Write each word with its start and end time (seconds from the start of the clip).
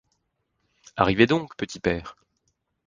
Arrivez 0.95 1.27
donc, 1.27 1.55
petit 1.55 1.79
père! 1.79 2.17